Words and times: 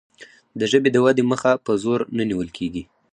د 0.59 0.61
ژبې 0.71 0.89
د 0.93 0.97
ودې 1.05 1.23
مخه 1.31 1.51
په 1.65 1.71
زور 1.83 1.99
نه 2.17 2.23
نیول 2.29 2.49
کیږي. 2.57 2.83